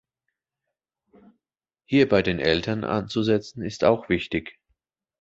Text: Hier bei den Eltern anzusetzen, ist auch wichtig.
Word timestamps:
Hier 1.85 2.09
bei 2.09 2.23
den 2.23 2.39
Eltern 2.39 2.83
anzusetzen, 2.85 3.61
ist 3.63 3.83
auch 3.83 4.09
wichtig. 4.09 4.57